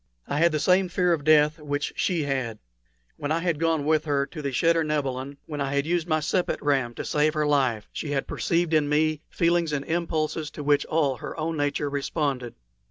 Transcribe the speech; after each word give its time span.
I 0.27 0.39
had 0.39 0.51
the 0.51 0.59
same 0.59 0.89
fear 0.89 1.13
of 1.13 1.23
death 1.23 1.59
which 1.59 1.93
she 1.95 2.23
had. 2.23 2.57
When 3.17 3.31
I 3.31 3.37
had 3.41 3.59
gone 3.59 3.85
with 3.85 4.05
her 4.05 4.25
to 4.25 4.41
the 4.41 4.49
cheder 4.51 4.83
nebilin, 4.83 5.37
when 5.45 5.61
I 5.61 5.75
had 5.75 5.85
used 5.85 6.07
my 6.07 6.19
sepet 6.19 6.59
ram 6.59 6.95
to 6.95 7.05
save 7.05 7.35
life, 7.35 7.87
she 7.93 8.09
had 8.09 8.25
perceived 8.25 8.73
in 8.73 8.89
me 8.89 9.21
feelings 9.29 9.71
and 9.71 9.85
impulses 9.85 10.49
to 10.53 10.63
which 10.63 10.87
all 10.87 11.17
her 11.17 11.39
own 11.39 11.55
nature 11.55 11.87
responded. 11.87 12.55